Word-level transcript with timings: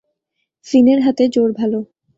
ফিনের 0.65 0.99
হাতে 1.05 1.23
জোর 1.27 1.49
ভালো! 1.59 1.79